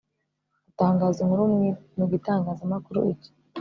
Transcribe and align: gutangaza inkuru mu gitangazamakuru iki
gutangaza 0.65 1.17
inkuru 1.21 1.43
mu 1.97 2.05
gitangazamakuru 2.11 2.99
iki 3.13 3.29